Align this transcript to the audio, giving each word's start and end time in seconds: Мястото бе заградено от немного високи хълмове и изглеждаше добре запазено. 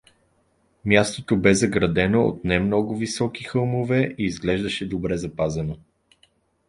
Мястото 0.85 1.37
бе 1.37 1.53
заградено 1.53 2.27
от 2.27 2.43
немного 2.43 2.97
високи 2.97 3.43
хълмове 3.43 4.15
и 4.17 4.23
изглеждаше 4.25 4.89
добре 4.89 5.17
запазено. 5.17 5.77